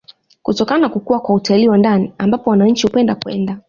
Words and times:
kutokana 0.43 0.81
na 0.81 0.89
kukua 0.89 1.19
kwa 1.19 1.35
utalii 1.35 1.67
wa 1.67 1.77
ndani 1.77 2.13
ambapo 2.17 2.49
wananchi 2.49 2.87
hupenda 2.87 3.15
kwenda 3.15 3.57